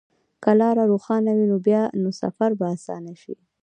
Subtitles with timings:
[0.43, 1.45] که لار روښانه وي،
[2.03, 3.35] نو سفر به اسانه شي.